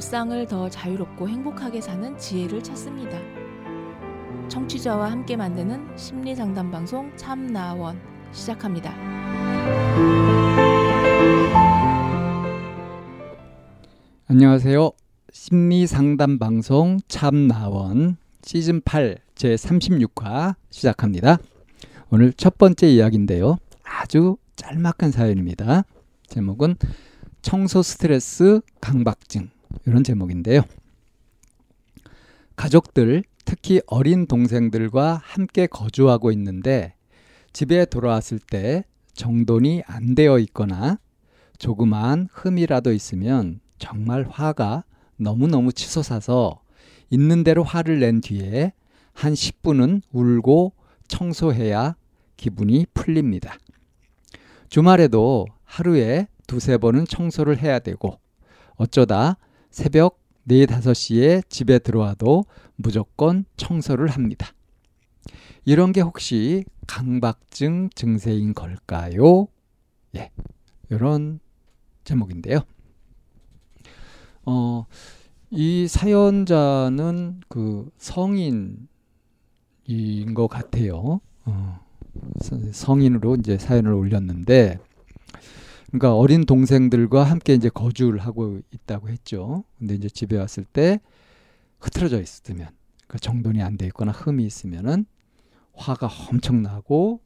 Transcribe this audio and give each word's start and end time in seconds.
일상을 0.00 0.46
더 0.46 0.70
자유롭고 0.70 1.28
행복하게 1.28 1.82
사는 1.82 2.16
지혜를 2.16 2.62
찾습니다. 2.62 3.18
청취자와 4.48 5.10
함께 5.10 5.36
만드는 5.36 5.94
심리 5.94 6.34
상담 6.34 6.70
방송 6.70 7.14
참나원 7.18 8.00
시작합니다. 8.32 8.94
안녕하세요. 14.26 14.90
심리 15.34 15.86
상담 15.86 16.38
방송 16.38 16.98
참나원 17.06 18.16
시즌 18.42 18.80
8 18.80 19.18
제 19.34 19.54
36화 19.54 20.54
시작합니다. 20.70 21.36
오늘 22.08 22.32
첫 22.32 22.56
번째 22.56 22.88
이야기인데요. 22.88 23.58
아주 23.82 24.38
짤막한 24.56 25.10
사연입니다. 25.10 25.84
제목은 26.28 26.76
청소 27.42 27.82
스트레스 27.82 28.62
강박증 28.80 29.50
이런 29.86 30.04
제목인데요. 30.04 30.62
가족들 32.56 33.24
특히 33.44 33.80
어린 33.86 34.26
동생들과 34.26 35.20
함께 35.22 35.66
거주하고 35.66 36.30
있는데 36.32 36.94
집에 37.52 37.84
돌아왔을 37.84 38.38
때 38.38 38.84
정돈이 39.14 39.82
안 39.86 40.14
되어 40.14 40.38
있거나 40.38 40.98
조그마한 41.58 42.28
흠이라도 42.32 42.92
있으면 42.92 43.60
정말 43.78 44.26
화가 44.28 44.84
너무너무 45.16 45.72
치솟아서 45.72 46.60
있는 47.10 47.44
대로 47.44 47.62
화를 47.64 48.00
낸 48.00 48.20
뒤에 48.20 48.72
한 49.12 49.32
10분은 49.34 50.02
울고 50.12 50.72
청소해야 51.08 51.96
기분이 52.36 52.86
풀립니다. 52.94 53.58
주말에도 54.68 55.46
하루에 55.64 56.28
두세 56.46 56.78
번은 56.78 57.04
청소를 57.06 57.58
해야 57.58 57.78
되고 57.80 58.18
어쩌다 58.76 59.36
새벽 59.70 60.20
4, 60.46 60.66
5시에 60.66 61.48
집에 61.48 61.78
들어와도 61.78 62.44
무조건 62.76 63.44
청소를 63.56 64.08
합니다. 64.08 64.48
이런 65.64 65.92
게 65.92 66.00
혹시 66.00 66.64
강박증 66.86 67.90
증세인 67.94 68.54
걸까요? 68.54 69.46
예. 70.16 70.30
이런 70.88 71.38
제목인데요. 72.04 72.60
어, 74.44 74.86
이 75.50 75.86
사연자는 75.86 77.42
그 77.48 77.90
성인인 77.98 78.88
것 80.34 80.48
같아요. 80.48 81.20
어, 81.44 81.80
성인으로 82.72 83.36
이제 83.36 83.58
사연을 83.58 83.92
올렸는데, 83.92 84.78
그러니까 85.90 86.16
어린 86.16 86.44
동생들과 86.46 87.24
함께 87.24 87.54
이제 87.54 87.68
거주를 87.68 88.20
하고 88.20 88.60
있다고 88.70 89.08
했죠. 89.08 89.64
근데 89.78 89.94
이제 89.94 90.08
집에 90.08 90.36
왔을 90.36 90.64
때 90.64 91.00
흐트러져 91.80 92.20
있으면, 92.20 92.68
그러니까 93.06 93.18
정돈이 93.18 93.62
안 93.62 93.76
돼 93.76 93.86
있거나 93.86 94.12
흠이 94.12 94.44
있으면은 94.44 95.04
화가 95.72 96.08
엄청나고 96.30 97.20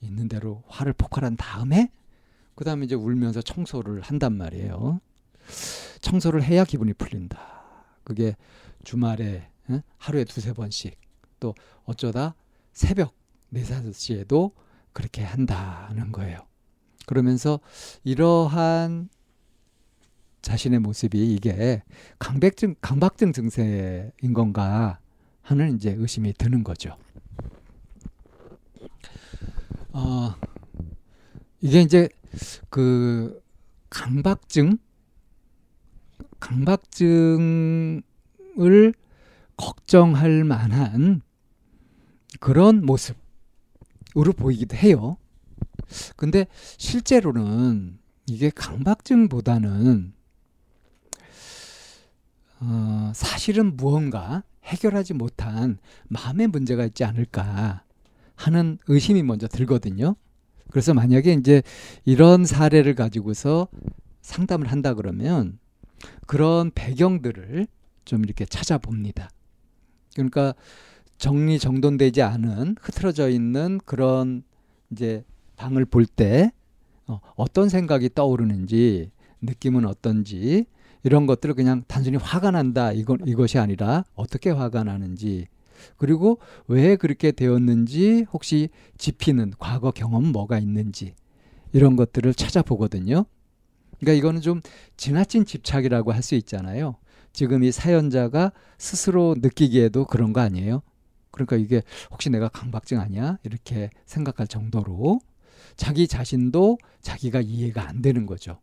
있는 0.00 0.28
대로 0.28 0.62
화를 0.68 0.92
폭발한 0.92 1.36
다음에 1.36 1.90
그 2.54 2.64
다음에 2.64 2.84
이제 2.84 2.94
울면서 2.94 3.42
청소를 3.42 4.00
한단 4.02 4.36
말이에요. 4.36 5.00
청소를 6.00 6.42
해야 6.44 6.64
기분이 6.64 6.92
풀린다. 6.92 7.40
그게 8.04 8.36
주말에 8.84 9.48
하루에 9.96 10.24
두세 10.24 10.52
번씩 10.52 10.96
또 11.40 11.54
어쩌다 11.84 12.34
새벽 12.72 13.14
4, 13.52 13.82
5시에도 13.82 14.52
그렇게 14.92 15.22
한다는 15.22 16.12
거예요. 16.12 16.38
그러면서 17.06 17.60
이러한 18.02 19.08
자신의 20.42 20.80
모습이 20.80 21.34
이게 21.34 21.82
강백증, 22.18 22.74
강박증 22.80 23.32
증세인 23.32 24.34
건가 24.34 24.98
하는 25.42 25.76
이제 25.76 25.94
의심이 25.98 26.32
드는 26.34 26.64
거죠. 26.64 26.96
어, 29.92 30.34
이게 31.60 31.80
이제 31.80 32.08
그 32.68 33.42
강박증, 33.88 34.78
강박증을 36.40 38.02
걱정할 39.56 40.44
만한 40.44 41.22
그런 42.40 42.84
모습으로 42.84 44.32
보이기도 44.36 44.76
해요. 44.76 45.16
근데 46.16 46.46
실제로는 46.78 47.98
이게 48.26 48.50
강박증보다는 48.50 50.12
어, 52.60 53.12
사실은 53.14 53.76
무언가 53.76 54.42
해결하지 54.64 55.14
못한 55.14 55.78
마음의 56.08 56.48
문제가 56.48 56.84
있지 56.86 57.04
않을까 57.04 57.84
하는 58.36 58.78
의심이 58.88 59.22
먼저 59.22 59.46
들거든요. 59.46 60.16
그래서 60.70 60.94
만약에 60.94 61.32
이제 61.34 61.62
이런 62.04 62.44
사례를 62.44 62.94
가지고서 62.94 63.68
상담을 64.22 64.72
한다 64.72 64.94
그러면 64.94 65.58
그런 66.26 66.70
배경들을 66.74 67.66
좀 68.04 68.24
이렇게 68.24 68.44
찾아봅니다. 68.44 69.30
그러니까 70.14 70.54
정리 71.18 71.58
정돈되지 71.58 72.22
않은 72.22 72.76
흐트러져 72.80 73.28
있는 73.28 73.78
그런 73.84 74.42
이제 74.90 75.24
방을 75.56 75.84
볼때 75.84 76.50
어, 77.06 77.20
어떤 77.36 77.68
생각이 77.68 78.10
떠오르는지 78.14 79.10
느낌은 79.42 79.86
어떤지 79.86 80.66
이런 81.02 81.26
것들을 81.26 81.54
그냥 81.54 81.84
단순히 81.86 82.16
화가 82.16 82.50
난다 82.52 82.92
이건 82.92 83.18
이것이 83.26 83.58
아니라 83.58 84.04
어떻게 84.14 84.50
화가 84.50 84.84
나는지 84.84 85.46
그리고 85.98 86.38
왜 86.66 86.96
그렇게 86.96 87.30
되었는지 87.32 88.26
혹시 88.32 88.70
지피는 88.96 89.54
과거 89.58 89.90
경험 89.90 90.32
뭐가 90.32 90.58
있는지 90.58 91.14
이런 91.72 91.96
것들을 91.96 92.32
찾아보거든요. 92.34 93.26
그러니까 94.00 94.12
이거는 94.18 94.40
좀 94.40 94.60
지나친 94.96 95.44
집착이라고 95.44 96.12
할 96.12 96.22
수 96.22 96.34
있잖아요. 96.36 96.96
지금 97.32 97.64
이 97.64 97.72
사연자가 97.72 98.52
스스로 98.78 99.34
느끼기에도 99.38 100.04
그런 100.06 100.32
거 100.32 100.40
아니에요? 100.40 100.82
그러니까 101.32 101.56
이게 101.56 101.82
혹시 102.12 102.30
내가 102.30 102.48
강박증 102.48 103.00
아니야? 103.00 103.38
이렇게 103.42 103.90
생각할 104.06 104.46
정도로 104.46 105.20
자기 105.76 106.06
자신도 106.06 106.78
자기가 107.00 107.40
이해가 107.40 107.88
안 107.88 108.02
되는 108.02 108.26
거죠. 108.26 108.60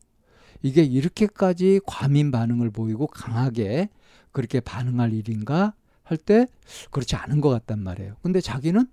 이게 0.62 0.84
이렇게까지 0.84 1.82
과민 1.86 2.32
반응을 2.32 2.70
보이고 2.70 3.08
강하게 3.08 3.90
그렇게 4.32 4.60
반응할 4.60 5.14
일인가 5.14 5.74
할 6.04 6.18
때 6.18 6.46
그렇지 6.92 7.16
않은 7.16 7.40
것 7.40 7.50
같단 7.50 7.80
말이에요. 7.80 8.18
근데 8.22 8.42
자기는 8.42 8.86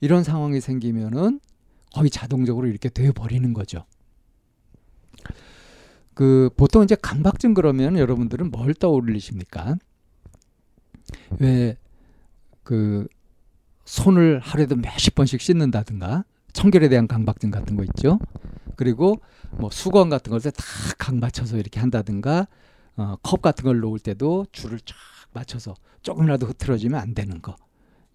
이런 0.00 0.22
상황이 0.22 0.60
생기면은 0.60 1.40
거의 1.94 2.10
자동적으로 2.10 2.66
이렇게 2.66 2.90
돼 2.90 3.10
버리는 3.10 3.52
거죠. 3.54 3.86
그 6.12 6.50
보통 6.56 6.84
이제 6.84 6.94
강박증 6.94 7.54
그러면 7.54 7.96
여러분들은 7.96 8.50
뭘 8.50 8.74
떠올리십니까? 8.74 9.76
왜 11.38 11.76
그 12.68 13.08
손을 13.86 14.40
하루에도 14.40 14.76
몇십 14.76 15.14
번씩 15.14 15.40
씻는다든가 15.40 16.26
청결에 16.58 16.88
대한 16.88 17.06
강박증 17.06 17.50
같은 17.50 17.76
거 17.76 17.84
있죠. 17.84 18.18
그리고 18.76 19.20
뭐 19.52 19.70
수건 19.70 20.10
같은 20.10 20.30
걸 20.30 20.40
다각 20.40 21.16
맞춰서 21.16 21.56
이렇게 21.56 21.78
한다든가 21.80 22.48
어, 22.96 23.16
컵 23.22 23.42
같은 23.42 23.64
걸 23.64 23.78
놓을 23.80 24.00
때도 24.00 24.46
줄을 24.50 24.80
쫙 24.80 24.96
맞춰서 25.32 25.74
조금이라도 26.02 26.46
흐트러지면 26.46 27.00
안 27.00 27.14
되는 27.14 27.40
거 27.40 27.54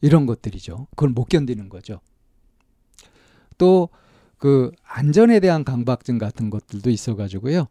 이런 0.01 0.25
것들이죠. 0.25 0.87
그걸 0.91 1.09
못 1.09 1.25
견디는 1.25 1.69
거죠. 1.69 1.99
또 3.57 3.89
그 4.37 4.73
안전에 4.83 5.39
대한 5.39 5.63
강박증 5.63 6.17
같은 6.17 6.49
것들도 6.49 6.89
있어가지고요. 6.89 7.67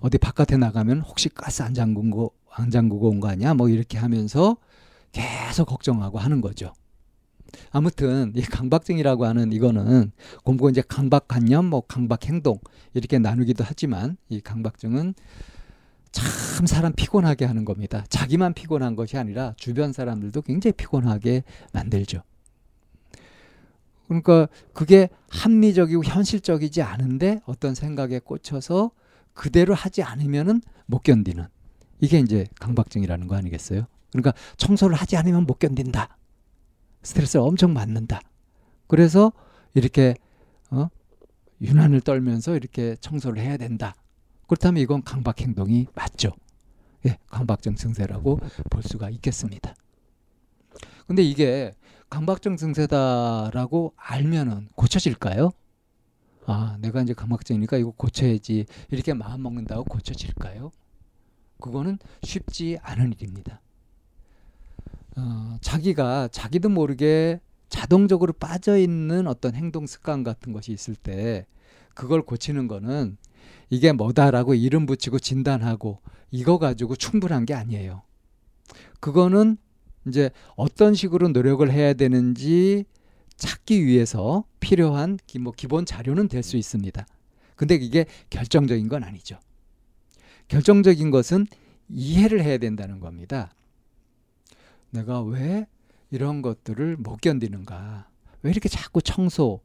어디 0.00 0.18
바깥에 0.18 0.56
나가면 0.56 1.02
혹시 1.02 1.28
가스 1.28 1.62
안 1.62 1.74
잠그고 1.74 2.34
안 2.50 2.72
잠그고 2.72 3.08
온 3.08 3.20
거 3.20 3.28
아니야? 3.28 3.54
뭐 3.54 3.68
이렇게 3.68 3.98
하면서 3.98 4.56
계속 5.12 5.66
걱정하고 5.66 6.18
하는 6.18 6.40
거죠. 6.40 6.72
아무튼 7.70 8.32
이 8.34 8.42
강박증이라고 8.42 9.26
하는 9.26 9.52
이거는 9.52 10.12
공부 10.44 10.70
이제 10.70 10.82
강박관념, 10.86 11.66
뭐 11.66 11.80
강박행동 11.82 12.58
이렇게 12.94 13.18
나누기도 13.18 13.64
하지만 13.66 14.16
이 14.28 14.40
강박증은 14.40 15.14
참 16.10 16.66
사람 16.66 16.92
피곤하게 16.92 17.44
하는 17.44 17.64
겁니다. 17.64 18.04
자기만 18.08 18.54
피곤한 18.54 18.96
것이 18.96 19.16
아니라 19.16 19.54
주변 19.56 19.92
사람들도 19.92 20.42
굉장히 20.42 20.72
피곤하게 20.72 21.44
만들죠. 21.72 22.22
그러니까 24.08 24.48
그게 24.72 25.10
합리적이고 25.28 26.02
현실적이지 26.04 26.82
않은데 26.82 27.40
어떤 27.44 27.74
생각에 27.74 28.18
꽂혀서 28.18 28.90
그대로 29.34 29.74
하지 29.74 30.02
않으면은 30.02 30.62
못 30.86 31.02
견디는 31.02 31.46
이게 32.00 32.18
이제 32.18 32.46
강박증이라는 32.58 33.28
거 33.28 33.36
아니겠어요? 33.36 33.86
그러니까 34.10 34.32
청소를 34.56 34.96
하지 34.96 35.16
않으면 35.16 35.44
못 35.44 35.58
견딘다. 35.58 36.17
스트레스를 37.02 37.44
엄청 37.44 37.74
받는다. 37.74 38.20
그래서 38.86 39.32
이렇게 39.74 40.14
어? 40.70 40.88
유난을 41.60 42.00
떨면서 42.02 42.56
이렇게 42.56 42.96
청소를 42.96 43.42
해야 43.42 43.56
된다. 43.56 43.94
그렇다면 44.46 44.82
이건 44.82 45.02
강박 45.02 45.40
행동이 45.40 45.86
맞죠. 45.94 46.32
예, 47.06 47.18
강박증 47.30 47.76
증세라고 47.76 48.40
볼 48.70 48.82
수가 48.82 49.10
있겠습니다. 49.10 49.74
근데 51.06 51.22
이게 51.22 51.72
강박증 52.10 52.56
증세다라고 52.56 53.94
알면은 53.96 54.68
고쳐질까요? 54.74 55.50
아, 56.46 56.76
내가 56.80 57.02
이제 57.02 57.12
강박증이니까 57.12 57.76
이거 57.76 57.90
고쳐야지. 57.90 58.64
이렇게 58.90 59.12
마음 59.12 59.42
먹는다고 59.42 59.84
고쳐질까요? 59.84 60.70
그거는 61.60 61.98
쉽지 62.22 62.78
않은 62.82 63.12
일입니다. 63.12 63.60
어, 65.18 65.58
자기가 65.60 66.28
자기도 66.30 66.68
모르게 66.68 67.40
자동적으로 67.68 68.32
빠져 68.32 68.78
있는 68.78 69.26
어떤 69.26 69.54
행동 69.54 69.86
습관 69.86 70.22
같은 70.22 70.52
것이 70.52 70.72
있을 70.72 70.94
때 70.94 71.46
그걸 71.94 72.22
고치는 72.22 72.68
거는 72.68 73.16
이게 73.68 73.92
뭐다라고 73.92 74.54
이름 74.54 74.86
붙이고 74.86 75.18
진단하고 75.18 76.00
이거 76.30 76.58
가지고 76.58 76.94
충분한 76.94 77.46
게 77.46 77.54
아니에요. 77.54 78.02
그거는 79.00 79.56
이제 80.06 80.30
어떤 80.56 80.94
식으로 80.94 81.28
노력을 81.28 81.68
해야 81.70 81.92
되는지 81.94 82.84
찾기 83.36 83.84
위해서 83.84 84.44
필요한 84.60 85.18
기, 85.26 85.38
뭐 85.38 85.52
기본 85.54 85.84
자료는 85.84 86.28
될 86.28 86.42
수 86.42 86.56
있습니다. 86.56 87.06
근데 87.56 87.74
이게 87.74 88.06
결정적인 88.30 88.88
건 88.88 89.02
아니죠. 89.02 89.38
결정적인 90.46 91.10
것은 91.10 91.46
이해를 91.88 92.42
해야 92.42 92.58
된다는 92.58 93.00
겁니다. 93.00 93.52
내가 94.90 95.22
왜 95.22 95.66
이런 96.10 96.42
것들을 96.42 96.96
못 96.96 97.20
견디는가? 97.20 98.08
왜 98.42 98.50
이렇게 98.50 98.68
자꾸 98.68 99.02
청소, 99.02 99.60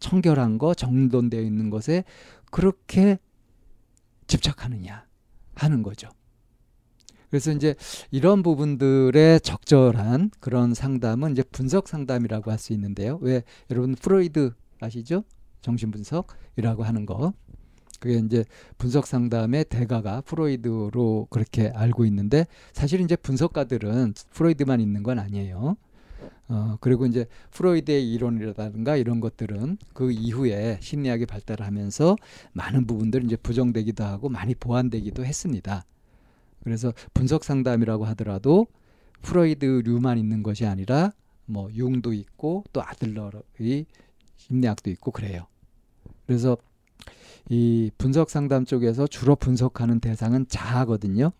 청결한 0.00 0.58
거, 0.58 0.74
정돈되어 0.74 1.40
있는 1.40 1.70
것에 1.70 2.04
그렇게 2.50 3.18
집착하느냐 4.26 5.06
하는 5.54 5.82
거죠. 5.82 6.08
그래서 7.30 7.52
이제 7.52 7.76
이런 8.10 8.42
부분들의 8.42 9.40
적절한 9.42 10.32
그런 10.40 10.74
상담은 10.74 11.32
이제 11.32 11.44
분석 11.44 11.88
상담이라고 11.88 12.50
할 12.50 12.58
수 12.58 12.72
있는데요. 12.72 13.18
왜 13.22 13.44
여러분 13.70 13.94
프로이드 13.94 14.52
아시죠? 14.80 15.22
정신 15.62 15.90
분석이라고 15.92 16.82
하는 16.82 17.06
거. 17.06 17.32
그게 18.00 18.18
이제 18.18 18.44
분석 18.78 19.06
상담의 19.06 19.66
대가가 19.66 20.22
프로이드로 20.22 21.28
그렇게 21.30 21.68
알고 21.68 22.04
있는데 22.06 22.46
사실 22.72 23.00
이제 23.00 23.14
분석가들은 23.14 24.14
프로이드만 24.32 24.80
있는 24.80 25.02
건 25.02 25.18
아니에요. 25.18 25.76
어, 26.48 26.76
그리고 26.80 27.06
이제 27.06 27.26
프로이드의 27.52 28.12
이론이라든가 28.12 28.96
이런 28.96 29.20
것들은 29.20 29.78
그 29.92 30.10
이후에 30.10 30.78
심리학이 30.80 31.26
발달하면서 31.26 32.16
많은 32.52 32.86
부분들이 32.86 33.24
이제 33.24 33.36
부정되기도 33.36 34.02
하고 34.02 34.28
많이 34.28 34.54
보완되기도 34.56 35.24
했습니다. 35.24 35.84
그래서 36.64 36.92
분석 37.14 37.44
상담이라고 37.44 38.04
하더라도 38.06 38.66
프로이드류만 39.22 40.18
있는 40.18 40.42
것이 40.42 40.66
아니라 40.66 41.12
뭐 41.46 41.70
융도 41.72 42.12
있고 42.12 42.64
또 42.72 42.82
아들러의 42.82 43.86
심리학도 44.36 44.90
있고 44.90 45.10
그래요. 45.10 45.46
그래서 46.26 46.56
이 47.48 47.90
분석 47.98 48.30
상담 48.30 48.64
쪽에서 48.64 49.06
주로 49.06 49.36
분석하는 49.36 50.00
대상은 50.00 50.46
자아거든요. 50.48 51.32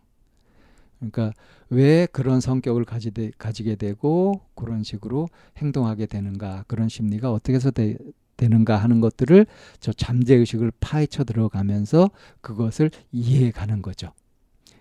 그러니까 0.99 1.33
왜 1.71 2.07
그런 2.07 2.41
성격을 2.41 2.85
가지되, 2.85 3.31
가지게 3.39 3.77
되고 3.77 4.41
그런 4.55 4.83
식으로 4.83 5.29
행동하게 5.57 6.07
되는가 6.07 6.65
그런 6.67 6.89
심리가 6.89 7.33
어떻게 7.33 7.55
해서 7.55 7.71
되, 7.71 7.97
되는가 8.37 8.77
하는 8.77 9.01
것들을 9.01 9.47
저 9.81 9.93
잠재 9.93 10.35
의식을 10.35 10.73
파헤쳐 10.81 11.25
들어가면서 11.25 12.11
그것을 12.41 12.91
이해해 13.13 13.51
가는 13.51 13.83
거죠. 13.83 14.13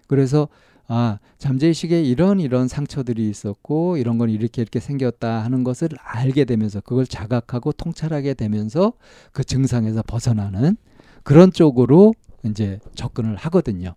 그래서 0.08 0.48
아, 0.92 1.20
잠재의식에 1.38 2.02
이런 2.02 2.40
이런 2.40 2.68
상처들이 2.68 3.30
있었고 3.30 3.98
이런 3.98 4.18
건 4.18 4.32
이렇게 4.32 4.64
이렇게 4.64 4.80
생겼다 4.80 5.44
하는 5.44 5.64
것을 5.64 5.90
알게 6.02 6.46
되면서 6.46 6.82
그걸 6.82 7.06
자각하고 7.06 7.74
통찰하게 7.74 8.34
되면서 8.34 8.94
그 9.32 9.44
증상에서 9.44 10.02
벗어나는 10.02 10.78
그런 11.24 11.52
쪽으로 11.52 12.14
이제 12.46 12.80
접근을 12.96 13.36
하거든요. 13.36 13.96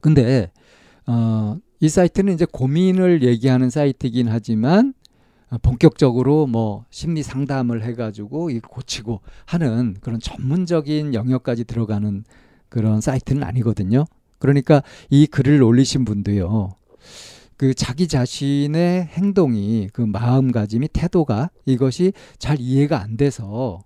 근데 0.00 0.50
어, 1.06 1.56
이 1.80 1.88
사이트는 1.88 2.32
이제 2.34 2.46
고민을 2.50 3.22
얘기하는 3.22 3.70
사이트이긴 3.70 4.28
하지만 4.28 4.94
본격적으로 5.62 6.46
뭐 6.46 6.84
심리 6.90 7.22
상담을 7.22 7.84
해가지고 7.84 8.50
이 8.50 8.60
고치고 8.60 9.20
하는 9.46 9.96
그런 10.00 10.18
전문적인 10.18 11.14
영역까지 11.14 11.64
들어가는 11.64 12.24
그런 12.68 13.00
사이트는 13.00 13.42
아니거든요. 13.42 14.04
그러니까 14.38 14.82
이 15.10 15.26
글을 15.26 15.62
올리신 15.62 16.04
분도요. 16.04 16.70
그 17.56 17.72
자기 17.72 18.08
자신의 18.08 19.04
행동이 19.04 19.88
그 19.92 20.02
마음가짐이 20.02 20.88
태도가 20.88 21.50
이것이 21.66 22.12
잘 22.38 22.58
이해가 22.60 23.00
안 23.00 23.16
돼서 23.16 23.84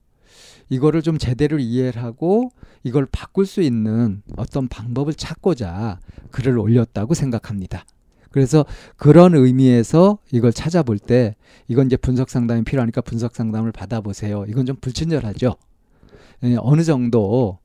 이거를 0.69 1.03
좀 1.03 1.19
제대로 1.19 1.59
이해를 1.59 2.03
하고 2.03 2.50
이걸 2.82 3.06
바꿀 3.11 3.47
수 3.47 3.62
있는 3.62 4.23
어떤 4.37 4.69
방법을 4.69 5.15
찾고자 5.15 5.99
글을 6.31 6.59
올렸다고 6.59 7.15
생각합니다. 7.15 7.85
그래서 8.31 8.67
그런 8.97 9.35
의미에서 9.35 10.19
이걸 10.32 10.53
찾아볼 10.53 10.99
때 10.99 11.35
이건 11.67 11.87
이제 11.87 11.97
분석 11.97 12.29
상담이 12.29 12.65
필요하니까 12.65 13.00
분석 13.00 13.35
상담을 13.35 13.73
받아보세요. 13.73 14.44
이건 14.49 14.67
좀 14.67 14.76
불친절하죠. 14.76 15.56
예, 16.44 16.56
어느 16.61 16.85
정도 16.85 17.59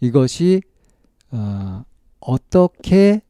이것이 0.00 0.62
어, 1.30 1.84
어떻게 2.20 3.22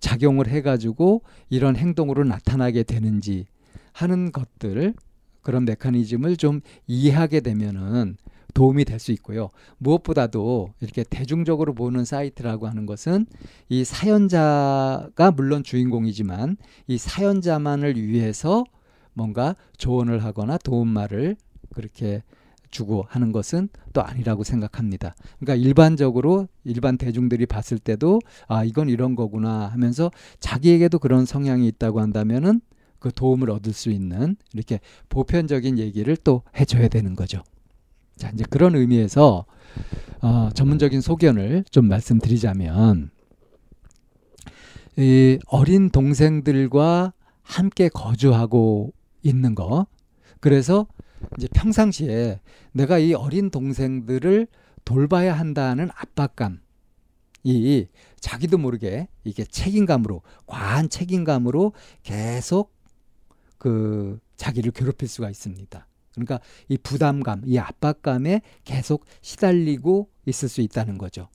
작용을 0.00 0.48
해가지고 0.48 1.22
이런 1.48 1.76
행동으로 1.76 2.24
나타나게 2.24 2.82
되는지 2.82 3.46
하는 3.92 4.32
것들 4.32 4.94
그런 5.42 5.64
메커니즘을 5.64 6.36
좀 6.36 6.60
이해하게 6.86 7.40
되면은 7.40 8.16
도움이 8.54 8.84
될 8.84 8.98
수 8.98 9.12
있고요. 9.12 9.50
무엇보다도 9.78 10.72
이렇게 10.80 11.04
대중적으로 11.04 11.74
보는 11.74 12.04
사이트라고 12.04 12.66
하는 12.66 12.84
것은 12.86 13.26
이 13.68 13.84
사연자가 13.84 15.30
물론 15.36 15.62
주인공이지만 15.62 16.56
이 16.88 16.98
사연자만을 16.98 17.96
위해서 17.96 18.64
뭔가 19.12 19.54
조언을 19.76 20.24
하거나 20.24 20.58
도움말을 20.58 21.36
그렇게 21.74 22.22
주고 22.70 23.04
하는 23.08 23.32
것은 23.32 23.68
또 23.92 24.02
아니라고 24.02 24.44
생각합니다. 24.44 25.14
그러니까 25.38 25.54
일반적으로 25.66 26.48
일반 26.64 26.98
대중들이 26.98 27.46
봤을 27.46 27.78
때도 27.78 28.20
아 28.46 28.64
이건 28.64 28.88
이런 28.88 29.14
거구나 29.14 29.68
하면서 29.68 30.10
자기에게도 30.40 30.98
그런 30.98 31.24
성향이 31.24 31.66
있다고 31.68 32.00
한다면은 32.00 32.60
그 32.98 33.12
도움을 33.12 33.50
얻을 33.50 33.72
수 33.72 33.90
있는 33.90 34.36
이렇게 34.52 34.80
보편적인 35.08 35.78
얘기를 35.78 36.16
또 36.16 36.42
해줘야 36.58 36.88
되는 36.88 37.14
거죠. 37.14 37.42
자, 38.18 38.30
이제 38.34 38.44
그런 38.50 38.74
의미에서 38.74 39.46
어, 40.20 40.48
전문적인 40.52 41.00
소견을 41.00 41.64
좀 41.70 41.86
말씀드리자면 41.86 43.10
이 44.96 45.38
어린 45.46 45.90
동생들과 45.90 47.12
함께 47.42 47.88
거주하고 47.88 48.92
있는 49.22 49.54
거. 49.54 49.86
그래서 50.40 50.86
이제 51.36 51.48
평상시에 51.54 52.40
내가 52.72 52.98
이 52.98 53.14
어린 53.14 53.50
동생들을 53.50 54.48
돌봐야 54.84 55.38
한다는 55.38 55.90
압박감, 55.94 56.60
이 57.44 57.86
자기도 58.20 58.58
모르게 58.58 59.08
이게 59.24 59.44
책임감으로 59.44 60.22
과한 60.46 60.88
책임감으로 60.88 61.72
계속 62.02 62.74
그 63.58 64.18
자기를 64.36 64.72
괴롭힐 64.72 65.08
수가 65.08 65.30
있습니다. 65.30 65.87
그러니까 66.24 66.40
이 66.68 66.76
부담감, 66.78 67.42
이 67.44 67.58
압박감에 67.58 68.42
계속 68.64 69.04
시달리고 69.22 70.08
있을 70.26 70.48
수 70.48 70.60
있다는 70.60 70.98
거죠. 70.98 71.28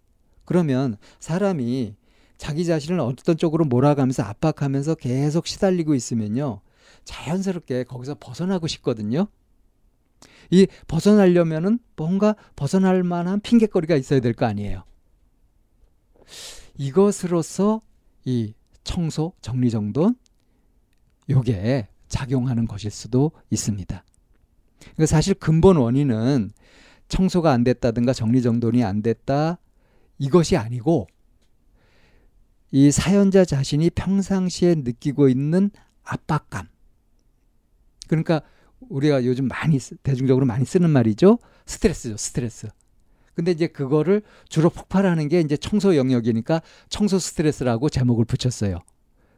그러면 0.46 0.98
사람이 1.20 1.96
자기 2.38 2.66
자신을 2.66 3.00
어떤 3.00 3.38
쪽으로 3.38 3.66
몰아가면서 3.66 4.24
압박하면서 4.24 4.96
계속 4.96 5.48
시달리고 5.48 5.96
있으면요. 5.96 6.62
자연스럽게 7.06 7.84
거기서 7.86 8.16
벗어나고 8.20 8.68
싶거든요. 8.68 9.28
이 10.52 10.68
벗어나려면은 10.88 11.80
뭔가 11.96 12.36
벗어날 12.56 13.04
만한 13.04 13.40
핑계거리가 13.42 13.96
있어야 13.96 14.20
될 14.20 14.34
거 14.34 14.46
아니에요. 14.46 14.84
이것으로서 16.78 17.82
이 18.25 18.54
청소, 18.84 19.34
정리정돈, 19.42 20.16
요게 21.30 21.88
작용하는 22.08 22.68
것일 22.68 22.92
수도 22.92 23.32
있습니다. 23.50 24.04
그러니까 24.84 25.06
사실 25.06 25.34
근본 25.34 25.78
원인은 25.78 26.52
청소가 27.08 27.52
안 27.52 27.63
됐다든가 27.63 28.13
정리정돈이 28.13 28.84
안 28.84 29.02
됐다 29.02 29.60
이것이 30.18 30.58
아니고 30.58 31.08
이 32.72 32.90
사연자 32.92 33.46
자신이 33.46 33.92
평상시에 33.92 34.75
느끼고 34.75 35.30
있는 35.30 35.70
압박감. 36.04 36.68
그러니까 38.08 38.42
우리가 38.90 39.25
요즘 39.25 39.48
많이 39.48 39.78
대중적으로 40.02 40.46
많이 40.46 40.66
쓰는 40.66 40.90
말이죠. 40.90 41.38
스트레스죠, 41.66 42.18
스트레스. 42.18 42.68
근데 43.36 43.52
이제 43.52 43.68
그거를 43.68 44.22
주로 44.50 44.70
폭발하는 44.70 45.28
게 45.28 45.40
이제 45.40 45.56
청소 45.58 45.96
영역이니까 45.96 46.62
청소 46.90 47.20
스트레스라고 47.20 47.90
제목을 47.90 48.25
붙였어요. 48.25 48.80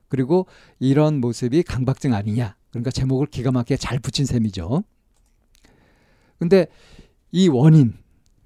그리고 0.07 0.47
이런 0.79 1.19
모습이 1.19 1.63
강박증 1.63 2.13
아니냐. 2.13 2.55
그러니까 2.69 2.91
제목을 2.91 3.27
기가 3.27 3.51
막히게 3.51 3.77
잘 3.77 3.99
붙인 3.99 4.25
셈이죠. 4.25 4.83
근데 6.39 6.67
이 7.31 7.47
원인, 7.47 7.93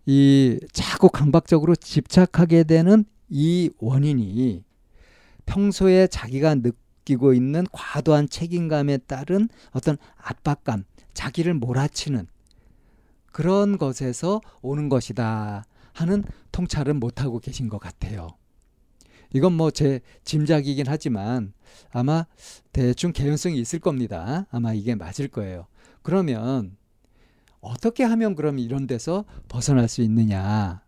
이 0.05 0.60
자꾸 0.72 1.10
강박적으로 1.10 1.75
집착하게 1.75 2.63
되는 2.63 3.05
이 3.29 3.69
원인이 3.79 4.63
평소에 5.46 6.08
자기가 6.08 6.55
느끼고 6.55 7.34
있는 7.34 7.65
과도한 7.72 8.29
책임감에 8.29 8.98
따른 9.00 9.50
어떤 9.72 9.98
압박감, 10.17 10.84
자기를 11.13 11.53
몰아치는 11.55 12.27
그런 13.31 13.77
것에서 13.77 14.41
오는 14.62 14.89
것이다 14.89 15.65
하는 15.93 16.24
통찰은 16.51 17.00
못하고 17.00 17.39
계신 17.39 17.69
것 17.69 17.79
같아요. 17.79 18.29
이건 19.34 19.53
뭐 19.53 19.69
제 19.69 20.00
짐작이긴 20.24 20.86
하지만 20.88 21.53
아마 21.91 22.25
대충 22.72 23.12
개연성이 23.12 23.60
있을 23.60 23.79
겁니다. 23.79 24.48
아마 24.50 24.74
이게 24.74 24.96
맞을 24.96 25.27
거예요. 25.27 25.67
그러면 26.01 26.77
어떻게 27.62 28.04
하면 28.04 28.36
그럼 28.36 28.60
이런 28.60 28.88
데서 28.88 29.25
벗어날 29.48 29.88
수 29.88 30.01
있느냐? 30.01 30.82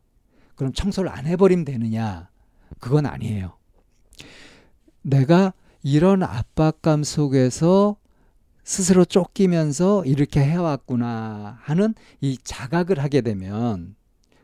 그럼 0.56 0.74
청소를 0.74 1.10
안 1.10 1.26
해버리면 1.26 1.66
되느냐? 1.66 2.30
그건 2.80 3.06
아니에요. 3.06 3.54
내가 5.02 5.54
이런 5.84 6.24
압박감 6.24 7.04
속에서 7.04 7.98
스스로 8.64 9.04
쫓기면서 9.06 10.06
이렇게 10.06 10.40
해왔구나 10.42 11.58
하는 11.62 11.96
이 12.22 12.38
자각을 12.44 13.00
하게 13.00 13.22
되면 13.22 13.96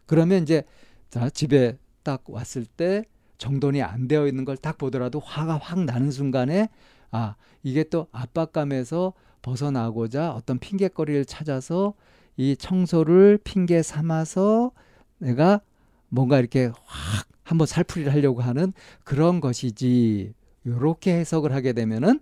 그러면 0.05 0.41
이제 0.43 0.63
자 1.09 1.29
집에 1.29 1.77
딱 2.03 2.23
왔을 2.27 2.65
때 2.65 3.03
정돈이 3.37 3.83
안 3.83 4.07
되어 4.07 4.27
있는 4.27 4.43
걸 4.45 4.57
딱 4.57 4.77
보더라도 4.79 5.19
화가 5.19 5.57
확 5.57 5.79
나는 5.83 6.09
순간에 6.11 6.69
아 7.11 7.35
이게 7.61 7.83
또 7.83 8.07
압박감에서 8.11 9.13
벗어나고자 9.47 10.33
어떤 10.33 10.59
핑계거리를 10.59 11.23
찾아서 11.23 11.93
이 12.35 12.57
청소를 12.57 13.39
핑계 13.43 13.81
삼아서 13.81 14.71
내가 15.19 15.61
뭔가 16.09 16.37
이렇게 16.39 16.69
확 16.83 17.27
한번 17.43 17.65
살풀이를 17.65 18.11
하려고 18.11 18.41
하는 18.41 18.73
그런 19.05 19.39
것이지 19.39 20.33
요렇게 20.65 21.13
해석을 21.13 21.53
하게 21.53 21.71
되면은 21.71 22.19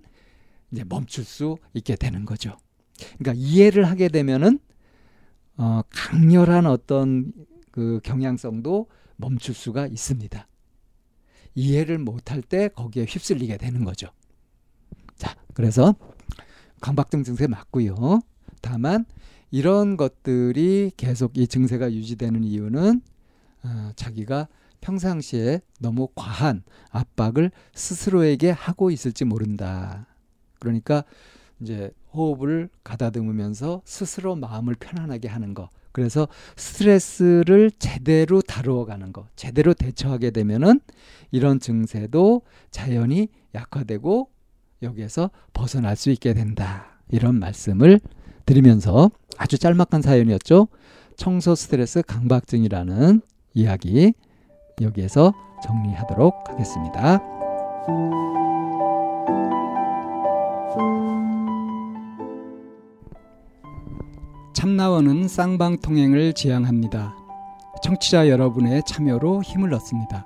이제 0.72 0.84
멈출 0.88 1.24
수 1.24 1.58
있게 1.74 1.96
되는 1.96 2.26
거죠. 2.26 2.58
그러니까 3.18 3.34
이해를 3.36 3.86
하게 3.86 4.08
되면은 4.08 4.60
어, 5.58 5.82
강렬한 5.90 6.68
어떤 6.68 7.34
그 7.72 8.00
경향성도 8.04 8.88
멈출 9.16 9.56
수가 9.56 9.88
있습니다. 9.88 10.48
이해를 11.56 11.98
못할 11.98 12.44
때 12.44 12.68
거기에 12.68 13.06
휩쓸리게 13.06 13.58
되는 13.58 13.84
거죠. 13.84 14.10
자, 15.16 15.36
그래서 15.54 15.96
강박증 16.86 17.24
증세 17.24 17.48
맞고요. 17.48 18.22
다만 18.62 19.06
이런 19.50 19.98
것들이 19.98 20.92
계속 20.96 21.36
이 21.36 21.48
증세가 21.48 21.92
유지되는 21.92 22.44
이유는 22.44 23.02
어, 23.64 23.92
자기가 23.96 24.48
평상시에 24.82 25.62
너무 25.80 26.10
과한 26.14 26.62
압박을 26.92 27.50
스스로에게 27.74 28.52
하고 28.52 28.92
있을지 28.92 29.26
모른다. 29.26 30.06
그러니까 30.60 31.04
이제 31.60 31.90
호흡을 32.14 32.70
가다듬으면서 32.84 33.82
스스로 33.84 34.36
마음을 34.36 34.76
편안하게 34.76 35.28
하는 35.28 35.56
거. 35.56 35.72
그래서 35.92 36.28
스트레스를 36.56 37.72
제대로 37.80 38.44
다루어 38.44 38.86
가는 38.86 39.12
거. 39.12 39.28
제대로 39.36 39.74
대처하게 39.74 40.30
되면은 40.30 40.82
이런 41.32 41.60
증세도 41.60 42.44
자연히 42.70 43.30
약화되고 43.56 44.35
여기에서 44.86 45.30
벗어날 45.54 45.96
수 45.96 46.10
있게 46.12 46.34
된다. 46.34 46.86
이런 47.10 47.36
말씀을 47.40 48.00
드리면서 48.46 49.12
아주 49.38 49.58
짤막한 49.58 50.02
사연이었죠. 50.02 50.68
청소 51.18 51.56
스트레스 51.56 52.02
강박증이라는 52.02 53.22
이야기 53.54 54.14
여기에서 54.82 55.34
정리하도록 55.64 56.34
하겠습니다. 56.50 57.22
참나원은 64.54 65.28
쌍방통행을 65.28 66.34
지향합니다. 66.34 67.16
청취자 67.84 68.30
여러분의 68.30 68.82
참여로 68.88 69.44
힘을 69.44 69.74
얻습니다. 69.74 70.26